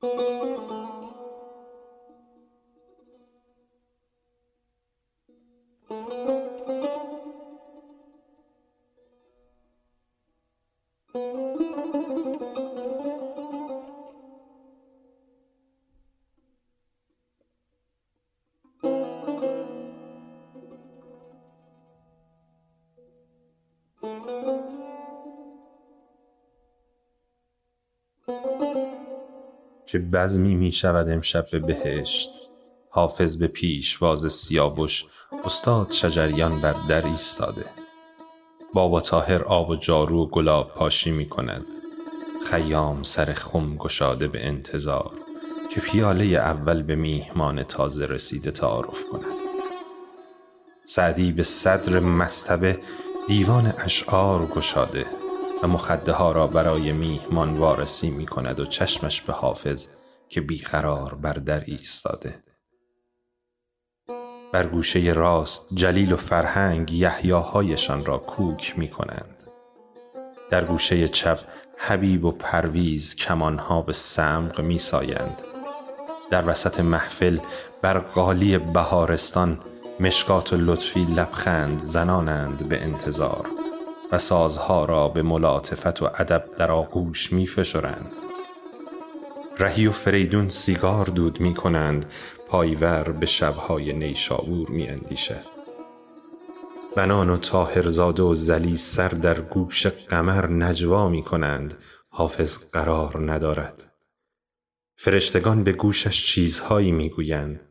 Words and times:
Música 0.00 1.08
چه 29.88 29.98
بزمی 29.98 30.54
می 30.54 30.72
شود 30.72 31.08
امشب 31.08 31.50
به 31.52 31.58
بهشت. 31.58 32.30
حافظ 32.90 33.36
به 33.36 33.46
پیشواز 33.46 34.32
سیاوش 34.32 35.04
استاد 35.44 35.90
شجریان 35.90 36.60
بر 36.60 36.74
در 36.88 37.06
ایستاده. 37.06 37.64
بابا 38.74 39.00
طاهر 39.00 39.42
آب 39.42 39.70
و 39.70 39.76
جارو 39.76 40.22
و 40.22 40.26
گلاب 40.26 40.74
پاشی 40.74 41.10
می 41.10 41.28
کند 41.28 41.66
خیام 42.50 43.02
سر 43.02 43.24
خم 43.24 43.76
گشاده 43.76 44.28
به 44.28 44.46
انتظار 44.46 45.10
که 45.70 45.80
پیاله 45.80 46.24
اول 46.24 46.82
به 46.82 46.96
میهمان 46.96 47.62
تازه 47.62 48.06
رسیده 48.06 48.50
تعارف 48.50 49.04
کند. 49.12 49.38
سعدی 50.84 51.32
به 51.32 51.42
صدر 51.42 52.00
مصطبه 52.00 52.78
دیوان 53.28 53.72
اشعار 53.78 54.46
گشاده. 54.46 55.06
و 55.62 55.68
مخده 55.68 56.12
ها 56.12 56.32
را 56.32 56.46
برای 56.46 56.92
میهمان 56.92 57.56
وارسی 57.56 58.10
می 58.10 58.26
کند 58.26 58.60
و 58.60 58.66
چشمش 58.66 59.22
به 59.22 59.32
حافظ 59.32 59.88
که 60.28 60.40
بیقرار 60.40 61.14
بر 61.14 61.32
در 61.32 61.62
ایستاده. 61.66 62.34
بر 64.52 64.66
گوشه 64.66 65.12
راست 65.12 65.68
جلیل 65.74 66.12
و 66.12 66.16
فرهنگ 66.16 66.92
یحیاهایشان 66.92 68.04
را 68.04 68.18
کوک 68.18 68.78
می 68.78 68.88
کنند 68.88 69.34
در 70.50 70.64
گوشه 70.64 71.08
چپ 71.08 71.40
حبیب 71.76 72.24
و 72.24 72.30
پرویز 72.30 73.14
کمانها 73.14 73.82
به 73.82 73.92
سمق 73.92 74.60
می 74.60 74.78
سایند 74.78 75.42
در 76.30 76.50
وسط 76.50 76.80
محفل 76.80 77.38
بر 77.82 77.98
قالی 77.98 78.58
بهارستان 78.58 79.60
مشکات 80.00 80.52
و 80.52 80.56
لطفی 80.56 81.04
لبخند 81.04 81.80
زنانند 81.80 82.68
به 82.68 82.82
انتظار. 82.82 83.57
و 84.12 84.18
سازها 84.18 84.84
را 84.84 85.08
به 85.08 85.22
ملاطفت 85.22 86.02
و 86.02 86.04
ادب 86.04 86.44
در 86.58 86.70
آغوش 86.70 87.32
می 87.32 87.46
فشرند. 87.46 88.12
رهی 89.58 89.86
و 89.86 89.92
فریدون 89.92 90.48
سیگار 90.48 91.06
دود 91.06 91.40
می 91.40 91.54
کنند 91.54 92.06
پایور 92.48 93.02
به 93.02 93.26
شبهای 93.26 93.92
نیشابور 93.92 94.70
می 94.70 94.88
اندیشد. 94.88 95.58
بنان 96.96 97.30
و 97.30 97.36
تاهرزاده 97.36 98.22
و 98.22 98.34
زلی 98.34 98.76
سر 98.76 99.08
در 99.08 99.40
گوش 99.40 99.86
قمر 99.86 100.46
نجوا 100.46 101.08
می 101.08 101.22
کنند 101.22 101.74
حافظ 102.08 102.58
قرار 102.58 103.32
ندارد 103.32 103.92
فرشتگان 104.96 105.64
به 105.64 105.72
گوشش 105.72 106.26
چیزهایی 106.26 106.92
می 106.92 107.10
گویند 107.10 107.62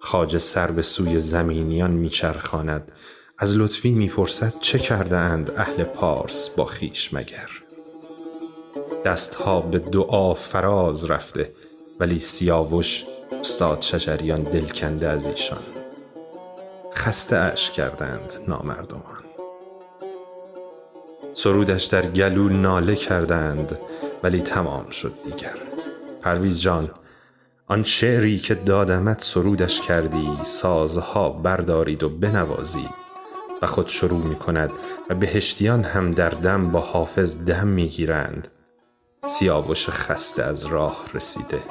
خاج 0.00 0.38
سر 0.38 0.70
به 0.70 0.82
سوی 0.82 1.18
زمینیان 1.18 1.90
میچرخاند 1.90 2.92
از 3.38 3.56
لطفی 3.56 3.90
می‌پرسد 3.90 4.54
چه 4.60 4.78
کرده 4.78 5.16
اند 5.16 5.50
اهل 5.50 5.84
پارس 5.84 6.48
با 6.48 6.64
خیش 6.64 7.14
مگر؟ 7.14 7.48
دستها 9.04 9.60
به 9.60 9.78
دعا 9.78 10.34
فراز 10.34 11.04
رفته 11.04 11.52
ولی 12.00 12.20
سیاوش 12.20 13.04
استاد 13.40 13.82
شجریان 13.82 14.42
دل 14.42 14.68
کنده 14.68 15.08
از 15.08 15.26
ایشان. 15.26 15.62
خسته 16.94 17.36
اش 17.36 17.70
کردند 17.70 18.32
نامردمان. 18.48 19.24
سرودش 21.34 21.84
در 21.84 22.06
گلو 22.06 22.48
ناله 22.48 22.94
کردند 22.94 23.78
ولی 24.22 24.42
تمام 24.42 24.90
شد 24.90 25.12
دیگر. 25.24 25.56
پرویز 26.22 26.60
جان 26.60 26.90
آن 27.68 27.82
شعری 27.82 28.38
که 28.38 28.54
دادمت 28.54 29.22
سرودش 29.22 29.80
کردی 29.80 30.28
سازها 30.44 31.30
بردارید 31.30 32.02
و 32.02 32.08
بنوازید. 32.08 33.03
و 33.62 33.66
خود 33.66 33.88
شروع 33.88 34.24
می 34.24 34.34
کند 34.34 34.70
و 35.10 35.14
بهشتیان 35.14 35.84
هم 35.84 36.12
در 36.12 36.28
دم 36.28 36.70
با 36.70 36.80
حافظ 36.80 37.36
دم 37.36 37.66
می 37.66 37.88
گیرند 37.88 38.48
سیاوش 39.26 39.88
خسته 39.88 40.42
از 40.42 40.64
راه 40.64 41.04
رسیده. 41.14 41.62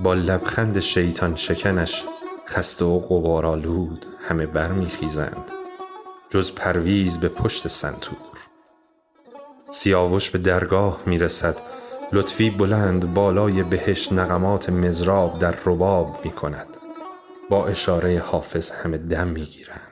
با 0.00 0.14
لبخند 0.14 0.80
شیطان 0.80 1.36
شکنش 1.36 2.04
خسته 2.48 2.84
و 2.84 2.98
غبارآلود 2.98 4.06
همه 4.28 4.46
برمیخیزند. 4.46 5.44
جز 6.30 6.52
پرویز 6.52 7.18
به 7.18 7.28
پشت 7.28 7.68
سنتور. 7.68 8.16
سیاوش 9.70 10.30
به 10.30 10.38
درگاه 10.38 11.00
می 11.06 11.18
رسد 11.18 11.56
لطفی 12.12 12.50
بلند 12.50 13.14
بالای 13.14 13.62
بهش 13.62 14.12
نغمات 14.12 14.70
مزراب 14.70 15.38
در 15.38 15.54
رباب 15.66 16.20
می 16.24 16.30
کند 16.30 16.66
با 17.50 17.66
اشاره 17.66 18.18
حافظ 18.18 18.70
همه 18.70 18.98
دم 18.98 19.28
می 19.28 19.44
گیرند 19.44 19.91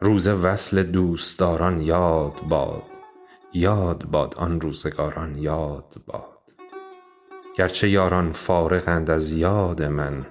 روز 0.00 0.28
وصل 0.28 0.82
دوستداران 0.82 1.80
یاد 1.80 2.40
باد 2.48 2.82
یاد 3.52 4.04
باد 4.04 4.34
آن 4.34 4.60
روزگاران 4.60 5.38
یاد 5.38 5.94
باد. 6.06 6.42
گرچه 7.56 7.88
یاران 7.88 8.32
فارغند 8.32 9.10
از 9.10 9.32
یاد 9.32 9.82
من 9.82 10.26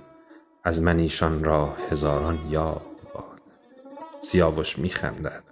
از 0.63 0.81
من 0.81 0.99
ایشان 0.99 1.43
را 1.43 1.73
هزاران 1.91 2.39
یاد 2.49 3.01
باد. 3.13 3.41
سیاوش 4.21 4.79
می 4.79 4.89
خندد 4.89 5.43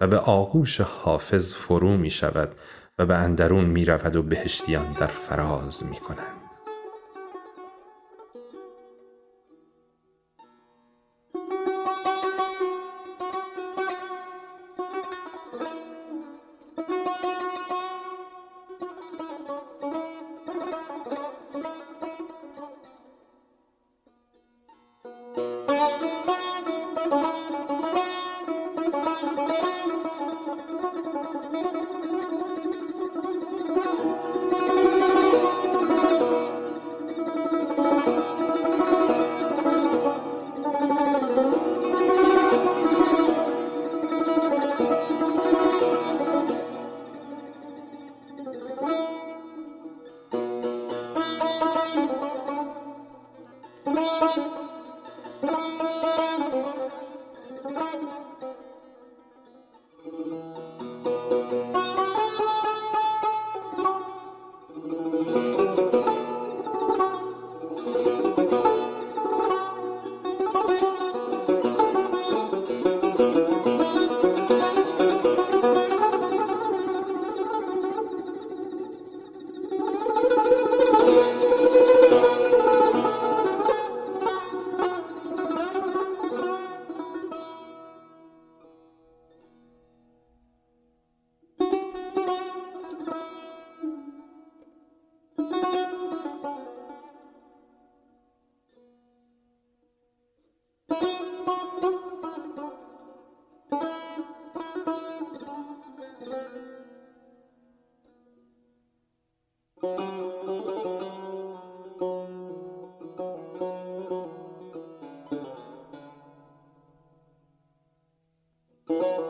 و 0.00 0.06
به 0.06 0.18
آغوش 0.18 0.80
حافظ 0.80 1.52
فرو 1.52 1.96
می 1.96 2.10
شود 2.10 2.54
و 2.98 3.06
به 3.06 3.14
اندرون 3.14 3.64
می 3.64 3.84
رود 3.84 4.16
و 4.16 4.22
بهشتیان 4.22 4.92
در 4.92 5.06
فراز 5.06 5.84
می 5.84 5.96
کنند 5.96 6.43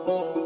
You. 0.07 0.44